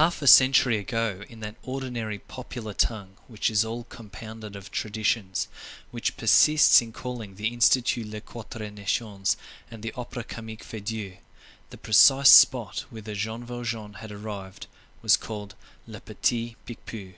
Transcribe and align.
Half 0.00 0.22
a 0.22 0.26
century 0.26 0.78
ago, 0.78 1.24
in 1.28 1.40
that 1.40 1.56
ordinary, 1.62 2.18
popular 2.20 2.72
tongue, 2.72 3.18
which 3.28 3.50
is 3.50 3.66
all 3.66 3.84
compounded 3.84 4.56
of 4.56 4.70
traditions, 4.70 5.46
which 5.90 6.16
persists 6.16 6.80
in 6.80 6.90
calling 6.90 7.34
the 7.34 7.48
Institut 7.48 8.06
les 8.06 8.22
Quatre 8.22 8.70
Nations, 8.70 9.36
and 9.70 9.82
the 9.82 9.92
Opera 9.92 10.24
Comique 10.24 10.64
Feydeau, 10.64 11.18
the 11.68 11.76
precise 11.76 12.30
spot 12.30 12.86
whither 12.88 13.14
Jean 13.14 13.44
Valjean 13.44 13.96
had 14.00 14.10
arrived 14.10 14.68
was 15.02 15.18
called 15.18 15.54
le 15.86 16.00
Petit 16.00 16.56
Picpus. 16.64 17.12